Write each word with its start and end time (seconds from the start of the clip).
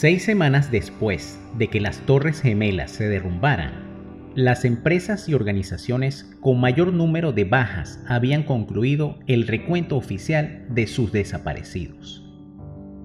Seis 0.00 0.22
semanas 0.22 0.70
después 0.70 1.38
de 1.58 1.68
que 1.68 1.78
las 1.78 1.98
Torres 2.06 2.40
Gemelas 2.40 2.90
se 2.90 3.06
derrumbaran, 3.06 3.72
las 4.34 4.64
empresas 4.64 5.28
y 5.28 5.34
organizaciones 5.34 6.24
con 6.40 6.58
mayor 6.58 6.94
número 6.94 7.32
de 7.32 7.44
bajas 7.44 8.02
habían 8.08 8.44
concluido 8.44 9.18
el 9.26 9.46
recuento 9.46 9.98
oficial 9.98 10.64
de 10.70 10.86
sus 10.86 11.12
desaparecidos. 11.12 12.24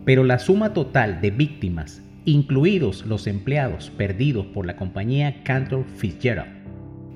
Pero 0.05 0.23
la 0.23 0.39
suma 0.39 0.71
total 0.71 1.19
de 1.19 1.31
víctimas, 1.31 2.01
incluidos 2.23 3.05
los 3.05 3.27
empleados 3.27 3.89
perdidos 3.89 4.45
por 4.45 4.65
la 4.65 4.77
compañía 4.77 5.43
Cantor 5.43 5.83
Fitzgerald, 5.97 6.63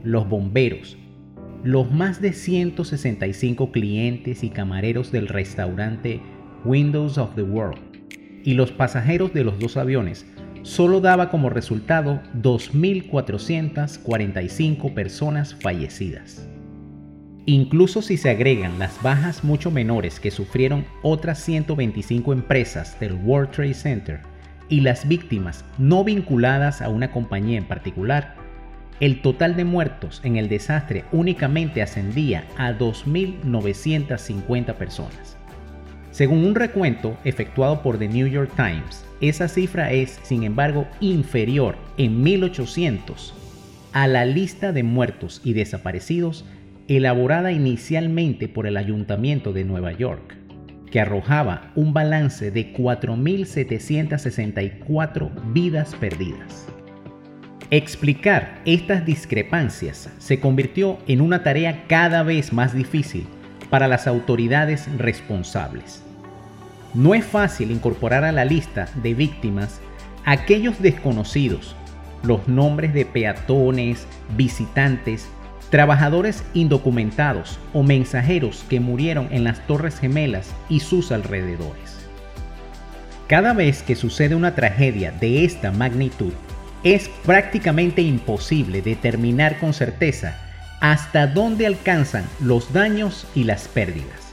los 0.04 0.28
bomberos, 0.28 0.98
los 1.64 1.90
más 1.90 2.22
de 2.22 2.34
165 2.34 3.72
clientes 3.72 4.44
y 4.44 4.50
camareros 4.50 5.14
del 5.14 5.30
restaurante 5.30 6.20
Windows 6.66 7.18
of 7.18 7.34
the 7.36 7.44
World, 7.44 7.99
y 8.44 8.54
los 8.54 8.72
pasajeros 8.72 9.34
de 9.34 9.44
los 9.44 9.60
dos 9.60 9.76
aviones 9.78 10.26
solo 10.64 11.02
daba 11.02 11.30
como 11.30 11.50
resultado 11.50 12.22
2.445 12.42 14.94
personas 14.94 15.56
fallecidas. 15.56 16.48
Incluso 17.46 18.02
si 18.02 18.18
se 18.18 18.30
agregan 18.30 18.78
las 18.78 19.02
bajas 19.02 19.42
mucho 19.44 19.72
menores 19.72 20.20
que 20.20 20.30
sufrieron 20.30 20.86
otras 21.02 21.40
125 21.40 22.34
empresas 22.34 23.00
del 23.00 23.14
World 23.14 23.52
Trade 23.52 23.74
Center 23.74 24.20
y 24.70 24.82
las 24.82 25.08
víctimas 25.08 25.66
no 25.80 26.04
vinculadas 26.04 26.84
a 26.84 26.90
una 26.90 27.12
compañía 27.12 27.58
en 27.58 27.66
particular, 27.66 28.36
el 29.00 29.22
total 29.22 29.56
de 29.56 29.66
muertos 29.66 30.22
en 30.24 30.38
el 30.38 30.48
desastre 30.48 31.06
únicamente 31.12 31.82
ascendía 31.82 32.46
a 32.58 32.74
2.950 32.74 34.76
personas. 34.76 35.39
Según 36.20 36.44
un 36.44 36.54
recuento 36.54 37.18
efectuado 37.24 37.82
por 37.82 37.98
The 37.98 38.10
New 38.10 38.28
York 38.28 38.52
Times, 38.58 39.06
esa 39.22 39.48
cifra 39.48 39.94
es, 39.94 40.20
sin 40.22 40.44
embargo, 40.44 40.86
inferior 41.00 41.78
en 41.96 42.22
1800 42.22 43.34
a 43.94 44.06
la 44.06 44.26
lista 44.26 44.74
de 44.74 44.84
muertos 44.84 45.40
y 45.46 45.54
desaparecidos 45.54 46.44
elaborada 46.90 47.54
inicialmente 47.54 48.50
por 48.50 48.68
el 48.68 48.76
Ayuntamiento 48.76 49.54
de 49.54 49.64
Nueva 49.64 49.94
York, 49.94 50.36
que 50.92 51.00
arrojaba 51.00 51.72
un 51.76 51.94
balance 51.94 52.52
de 52.52 52.74
4.764 52.74 55.54
vidas 55.54 55.96
perdidas. 55.96 56.68
Explicar 57.72 58.62
estas 58.66 59.06
discrepancias 59.06 60.10
se 60.18 60.42
convirtió 60.42 60.98
en 61.08 61.22
una 61.22 61.44
tarea 61.44 61.86
cada 61.88 62.24
vez 62.24 62.52
más 62.52 62.74
difícil 62.74 63.26
para 63.70 63.88
las 63.88 64.06
autoridades 64.06 64.90
responsables. 64.98 66.04
No 66.94 67.14
es 67.14 67.24
fácil 67.24 67.72
incorporar 67.72 68.24
a 68.24 68.32
la 68.32 68.46
lista 68.46 68.88
de 68.96 69.14
víctimas 69.14 69.80
aquellos 70.26 70.82
desconocidos, 70.82 71.76
los 72.24 72.48
nombres 72.48 72.94
de 72.94 73.06
peatones, 73.06 74.08
visitantes, 74.36 75.30
trabajadores 75.70 76.44
indocumentados 76.54 77.60
o 77.74 77.84
mensajeros 77.84 78.66
que 78.70 78.80
murieron 78.80 79.28
en 79.32 79.44
las 79.44 79.66
Torres 79.68 80.00
Gemelas 80.00 80.52
y 80.68 80.80
sus 80.80 81.12
alrededores. 81.12 82.08
Cada 83.28 83.54
vez 83.54 83.84
que 83.84 83.96
sucede 83.96 84.34
una 84.34 84.56
tragedia 84.56 85.12
de 85.12 85.46
esta 85.46 85.72
magnitud, 85.72 86.34
es 86.84 87.10
prácticamente 87.26 88.02
imposible 88.02 88.82
determinar 88.82 89.60
con 89.60 89.74
certeza 89.74 90.38
hasta 90.80 91.28
dónde 91.28 91.68
alcanzan 91.68 92.26
los 92.40 92.74
daños 92.74 93.28
y 93.36 93.44
las 93.44 93.68
pérdidas. 93.68 94.29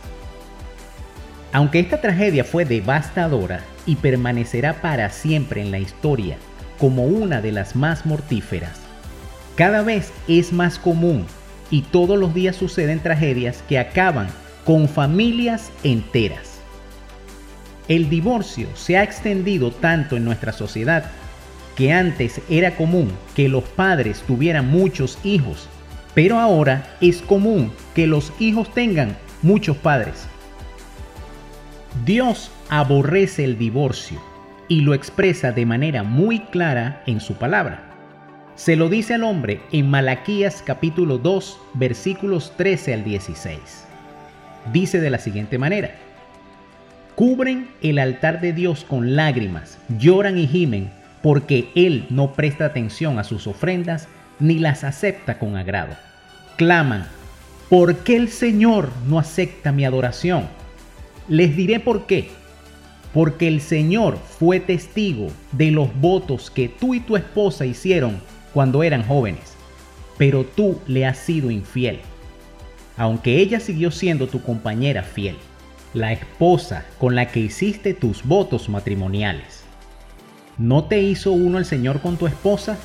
Aunque 1.57 1.81
esta 1.81 2.03
tragedia 2.03 2.45
fue 2.45 2.67
devastadora 2.67 3.63
y 3.87 3.97
permanecerá 3.97 4.83
para 4.83 5.09
siempre 5.09 5.63
en 5.63 5.71
la 5.71 5.79
historia 5.79 6.37
como 6.77 7.07
una 7.07 7.41
de 7.41 7.51
las 7.51 7.75
más 7.75 8.05
mortíferas, 8.05 8.79
cada 9.55 9.81
vez 9.81 10.13
es 10.29 10.53
más 10.53 10.79
común 10.79 11.25
y 11.71 11.81
todos 11.81 12.19
los 12.19 12.35
días 12.35 12.57
suceden 12.57 13.01
tragedias 13.01 13.65
que 13.71 13.79
acaban 13.79 14.27
con 14.67 14.87
familias 14.87 15.73
enteras. 15.83 16.61
El 17.89 18.11
divorcio 18.11 18.69
se 18.75 18.99
ha 18.99 19.03
extendido 19.03 19.71
tanto 19.71 20.19
en 20.19 20.27
nuestra 20.27 20.53
sociedad 20.53 21.07
que 21.75 21.91
antes 21.91 22.43
era 22.51 22.77
común 22.77 23.11
que 23.35 23.49
los 23.49 23.65
padres 23.65 24.23
tuvieran 24.27 24.69
muchos 24.69 25.19
hijos 25.25 25.71
pero 26.13 26.39
ahora 26.39 26.97
es 27.01 27.23
común 27.23 27.73
que 27.95 28.07
los 28.07 28.31
hijos 28.41 28.73
tengan 28.75 29.17
muchos 29.43 29.77
padres. 29.79 30.27
Dios 32.07 32.53
aborrece 32.69 33.43
el 33.43 33.59
divorcio 33.59 34.23
y 34.69 34.83
lo 34.83 34.95
expresa 34.95 35.51
de 35.51 35.67
manera 35.67 36.05
muy 36.05 36.39
clara 36.39 37.03
en 37.05 37.19
su 37.19 37.35
palabra. 37.35 37.83
Se 38.55 38.77
lo 38.77 38.89
dice 38.89 39.15
al 39.15 39.25
hombre 39.25 39.61
en 39.73 39.91
Malaquías 39.91 40.63
capítulo 40.65 41.19
2 41.19 41.59
versículos 41.75 42.53
13 42.57 42.95
al 42.95 43.03
16. 43.03 43.59
Dice 44.73 45.01
de 45.01 45.11
la 45.11 45.19
siguiente 45.19 45.59
manera, 45.59 45.97
cubren 47.17 47.71
el 47.83 47.99
altar 47.99 48.41
de 48.41 48.53
Dios 48.53 48.85
con 48.85 49.17
lágrimas, 49.17 49.77
lloran 49.99 50.39
y 50.39 50.47
gimen 50.47 50.93
porque 51.25 51.71
Él 51.75 52.07
no 52.09 52.35
presta 52.35 52.67
atención 52.67 53.19
a 53.19 53.25
sus 53.25 53.49
ofrendas 53.49 54.07
ni 54.39 54.61
las 54.61 54.85
acepta 54.85 55.41
con 55.41 55.57
agrado. 55.57 55.97
Claman, 56.55 57.09
¿por 57.69 57.97
qué 57.97 58.15
el 58.15 58.29
Señor 58.29 58.91
no 59.09 59.19
acepta 59.19 59.73
mi 59.73 59.85
adoración? 59.85 60.45
Les 61.29 61.57
diré 61.57 61.81
por 61.81 62.07
qué. 62.07 62.31
Porque 63.13 63.49
el 63.49 63.61
Señor 63.61 64.19
fue 64.39 64.61
testigo 64.61 65.29
de 65.53 65.71
los 65.71 65.89
votos 66.01 66.51
que 66.51 66.69
tú 66.69 66.95
y 66.95 67.01
tu 67.01 67.17
esposa 67.17 67.65
hicieron 67.65 68.21
cuando 68.53 68.83
eran 68.83 69.03
jóvenes, 69.07 69.57
pero 70.19 70.45
tú 70.45 70.79
le 70.87 71.07
has 71.07 71.19
sido 71.19 71.51
infiel. 71.51 72.01
Aunque 72.97 73.39
ella 73.39 73.61
siguió 73.61 73.91
siendo 73.91 74.27
tu 74.27 74.43
compañera 74.43 75.03
fiel, 75.03 75.37
la 75.95 76.13
esposa 76.13 76.85
con 76.99 77.15
la 77.15 77.29
que 77.29 77.41
hiciste 77.41 77.95
tus 77.95 78.23
votos 78.25 78.69
matrimoniales. 78.69 79.65
¿No 80.59 80.85
te 80.85 81.03
hizo 81.03 81.33
uno 81.33 81.59
el 81.59 81.65
Señor 81.65 82.01
con 82.01 82.17
tu 82.17 82.27
esposa? 82.27 82.79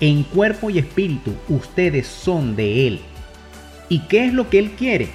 En 0.00 0.22
cuerpo 0.22 0.70
y 0.70 0.78
espíritu 0.78 1.32
ustedes 1.48 2.06
son 2.06 2.54
de 2.54 2.86
Él. 2.86 3.00
¿Y 3.88 4.00
qué 4.00 4.26
es 4.26 4.32
lo 4.32 4.48
que 4.48 4.60
Él 4.60 4.72
quiere? 4.72 5.08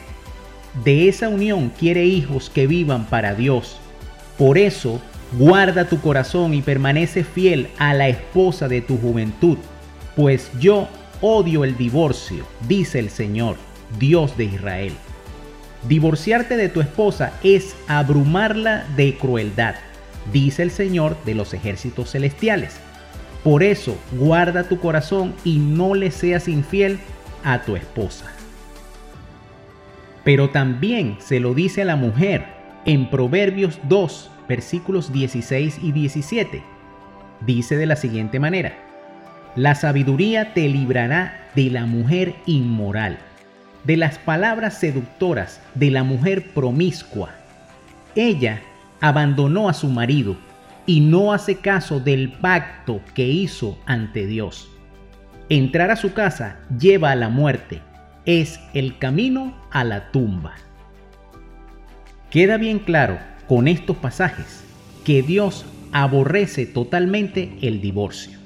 De 0.84 1.08
esa 1.08 1.30
unión 1.30 1.72
quiere 1.78 2.06
hijos 2.06 2.50
que 2.50 2.66
vivan 2.66 3.06
para 3.06 3.36
Dios. 3.36 3.78
Por 4.38 4.58
eso, 4.58 5.00
guarda 5.38 5.88
tu 5.88 6.02
corazón 6.02 6.54
y 6.54 6.62
permanece 6.62 7.24
fiel 7.24 7.68
a 7.78 7.94
la 7.94 8.10
esposa 8.10 8.68
de 8.68 8.82
tu 8.82 8.98
juventud, 8.98 9.58
pues 10.16 10.52
yo 10.60 10.88
odio 11.22 11.64
el 11.64 11.78
divorcio, 11.78 12.46
dice 12.68 13.00
el 13.00 13.10
Señor, 13.10 13.58
Dios 14.00 14.36
de 14.36 14.46
Israel. 14.46 14.94
Divorciarte 15.88 16.58
de 16.58 16.70
tu 16.70 16.82
esposa 16.82 17.34
es 17.44 17.76
abrumarla 17.88 18.86
de 18.96 19.16
crueldad, 19.18 19.76
dice 20.32 20.64
el 20.64 20.72
Señor 20.72 21.18
de 21.24 21.36
los 21.36 21.54
ejércitos 21.54 22.12
celestiales. 22.12 22.78
Por 23.44 23.62
eso, 23.62 23.98
guarda 24.14 24.64
tu 24.64 24.80
corazón 24.80 25.36
y 25.44 25.58
no 25.58 25.94
le 25.94 26.10
seas 26.12 26.48
infiel 26.48 27.00
a 27.44 27.62
tu 27.62 27.76
esposa. 27.76 28.32
Pero 30.24 30.50
también 30.50 31.18
se 31.20 31.40
lo 31.40 31.54
dice 31.54 31.82
a 31.82 31.86
la 31.86 31.96
mujer 31.96 32.46
en 32.86 33.10
Proverbios 33.10 33.80
2, 33.90 34.32
versículos 34.48 35.12
16 35.12 35.80
y 35.82 35.92
17. 35.92 36.64
Dice 37.46 37.76
de 37.76 37.86
la 37.86 37.96
siguiente 37.96 38.40
manera, 38.40 38.74
la 39.56 39.76
sabiduría 39.76 40.54
te 40.54 40.68
librará 40.68 41.50
de 41.56 41.70
la 41.70 41.86
mujer 41.86 42.36
inmoral, 42.46 43.18
de 43.84 43.98
las 43.98 44.18
palabras 44.18 44.80
seductoras 44.80 45.62
de 45.76 45.92
la 45.92 46.04
mujer 46.04 46.52
promiscua. 46.54 47.30
Ella 48.16 48.62
abandonó 49.02 49.70
a 49.70 49.74
su 49.74 49.90
marido 49.90 50.38
y 50.86 51.02
no 51.02 51.34
hace 51.34 51.58
caso 51.58 52.00
del 52.00 52.32
pacto 52.32 53.02
que 53.14 53.28
hizo 53.28 53.78
ante 53.86 54.26
Dios. 54.26 54.70
Entrar 55.50 55.92
a 55.92 55.96
su 55.96 56.14
casa 56.14 56.58
lleva 56.80 57.12
a 57.12 57.16
la 57.16 57.30
muerte, 57.30 57.82
es 58.26 58.60
el 58.74 58.98
camino 58.98 59.54
a 59.72 59.84
la 59.84 60.12
tumba. 60.12 60.56
Queda 62.30 62.58
bien 62.58 62.80
claro 62.80 63.20
con 63.48 63.68
estos 63.68 63.98
pasajes 63.98 64.64
que 65.04 65.22
Dios 65.22 65.66
aborrece 65.92 66.66
totalmente 66.66 67.58
el 67.62 67.82
divorcio. 67.82 68.40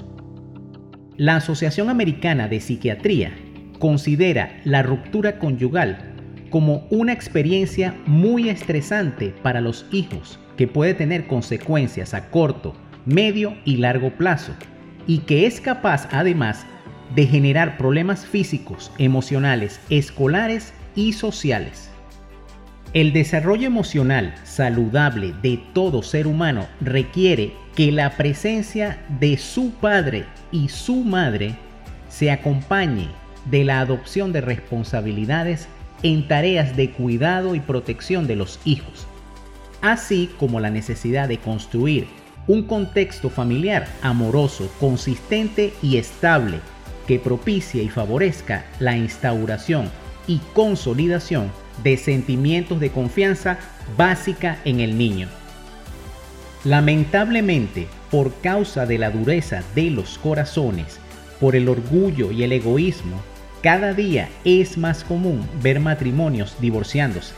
La 1.16 1.38
Asociación 1.38 1.90
Americana 1.90 2.48
de 2.48 2.60
Psiquiatría 2.60 3.32
considera 3.80 4.60
la 4.66 4.84
ruptura 4.84 5.40
conyugal 5.40 6.14
como 6.50 6.88
una 6.90 7.14
experiencia 7.14 7.96
muy 8.06 8.50
estresante 8.50 9.34
para 9.44 9.62
los 9.62 9.86
hijos 9.92 10.40
que 10.58 10.68
puede 10.68 10.94
tener 10.94 11.28
consecuencias 11.28 12.14
a 12.14 12.30
corto, 12.30 12.74
medio 13.06 13.56
y 13.64 13.78
largo 13.78 14.12
plazo 14.12 14.54
y 15.06 15.20
que 15.20 15.46
es 15.46 15.62
capaz 15.62 16.08
además 16.12 16.66
de 17.16 17.26
generar 17.26 17.78
problemas 17.78 18.26
físicos, 18.26 18.92
emocionales, 18.98 19.80
escolares 19.90 20.74
y 20.96 21.14
sociales. 21.14 21.90
El 22.94 23.14
desarrollo 23.14 23.68
emocional 23.68 24.34
saludable 24.44 25.34
de 25.42 25.62
todo 25.74 26.04
ser 26.04 26.26
humano 26.26 26.68
requiere 26.82 27.54
que 27.76 27.92
la 27.92 28.16
presencia 28.18 29.04
de 29.20 29.38
su 29.38 29.72
padre 29.72 30.26
y 30.52 30.70
su 30.70 31.04
madre 31.04 31.56
se 32.10 32.32
acompañe 32.32 33.10
de 33.52 33.64
la 33.64 33.82
adopción 33.82 34.32
de 34.32 34.42
responsabilidades 34.42 35.68
en 36.04 36.28
tareas 36.28 36.76
de 36.76 36.92
cuidado 36.92 37.56
y 37.56 37.60
protección 37.60 38.26
de 38.28 38.36
los 38.36 38.60
hijos, 38.66 39.08
así 39.82 40.30
como 40.40 40.60
la 40.60 40.70
necesidad 40.70 41.28
de 41.28 41.38
construir 41.38 42.08
un 42.48 42.64
contexto 42.64 43.30
familiar 43.30 43.88
amoroso, 44.02 44.72
consistente 44.80 45.74
y 45.82 45.98
estable 45.98 46.60
que 47.08 47.20
propicie 47.20 47.84
y 47.84 47.90
favorezca 47.90 48.66
la 48.80 48.98
instauración 48.98 49.90
y 50.28 50.40
consolidación 50.54 51.52
de 51.84 51.98
sentimientos 51.98 52.80
de 52.80 52.92
confianza 52.92 53.58
básica 53.98 54.60
en 54.66 54.80
el 54.80 54.98
niño. 54.98 55.28
Lamentablemente, 56.64 57.88
por 58.12 58.34
causa 58.42 58.86
de 58.86 58.98
la 58.98 59.10
dureza 59.10 59.64
de 59.74 59.90
los 59.90 60.18
corazones, 60.18 61.00
por 61.40 61.56
el 61.56 61.70
orgullo 61.70 62.32
y 62.32 62.44
el 62.44 62.52
egoísmo, 62.52 63.22
cada 63.62 63.94
día 63.94 64.30
es 64.44 64.78
más 64.78 65.04
común 65.04 65.48
ver 65.62 65.80
matrimonios 65.80 66.56
divorciándose. 66.60 67.34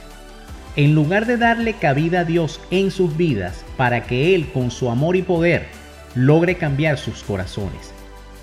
En 0.75 0.95
lugar 0.95 1.25
de 1.25 1.37
darle 1.37 1.73
cabida 1.73 2.21
a 2.21 2.25
Dios 2.25 2.61
en 2.71 2.91
sus 2.91 3.17
vidas 3.17 3.65
para 3.77 4.03
que 4.03 4.35
Él 4.35 4.49
con 4.51 4.71
su 4.71 4.89
amor 4.89 5.15
y 5.15 5.21
poder 5.21 5.67
logre 6.15 6.55
cambiar 6.55 6.97
sus 6.97 7.23
corazones, 7.23 7.93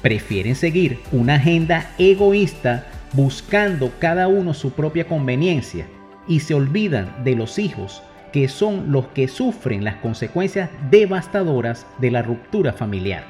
prefieren 0.07 0.55
seguir 0.55 1.01
una 1.11 1.35
agenda 1.35 1.91
egoísta 1.99 2.87
buscando 3.13 3.91
cada 3.99 4.29
uno 4.29 4.55
su 4.55 4.71
propia 4.71 5.09
conveniencia 5.09 5.89
y 6.29 6.39
se 6.39 6.55
olvidan 6.55 7.25
de 7.25 7.35
los 7.35 7.59
hijos 7.59 8.05
que 8.33 8.47
son 8.47 8.93
los 8.93 9.09
que 9.09 9.27
sufren 9.27 9.83
las 9.83 9.97
consecuencias 9.97 10.71
devastadoras 10.93 11.89
de 11.99 12.13
la 12.13 12.23
ruptura 12.23 12.73
familiar. 12.73 13.25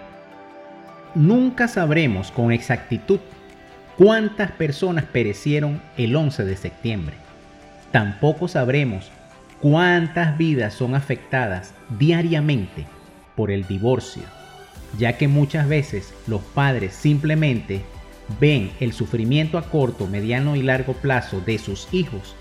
Nunca 1.15 1.67
sabremos 1.67 2.31
con 2.31 2.53
exactitud 2.53 3.21
cuántas 3.97 4.51
personas 4.51 5.07
perecieron 5.07 5.81
el 5.97 6.15
11 6.15 6.45
de 6.45 6.57
septiembre. 6.59 7.17
Tampoco 7.91 8.49
sabremos 8.49 9.11
cuántas 9.63 10.37
vidas 10.37 10.75
son 10.75 10.95
afectadas 10.95 11.73
diariamente 11.99 12.85
por 13.35 13.51
el 13.51 13.67
divorcio, 13.67 14.25
ya 14.99 15.17
que 15.19 15.29
muchas 15.29 15.69
veces 15.69 16.13
los 16.27 16.41
padres 16.41 16.95
simplemente 16.95 17.83
ven 18.41 18.73
el 18.81 18.93
sufrimiento 18.93 19.59
a 19.59 19.63
corto, 19.63 20.07
mediano 20.07 20.57
y 20.57 20.63
largo 20.63 20.95
plazo 20.95 21.41
de 21.41 21.59
sus 21.59 21.89
hijos 21.93 22.35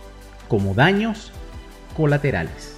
como 0.47 0.73
daños 0.73 1.31
colaterales. 1.95 2.74